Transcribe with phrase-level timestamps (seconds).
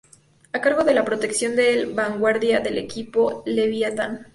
[0.51, 4.25] A cargo de la protección de vanguardia del "equipo Leviatán".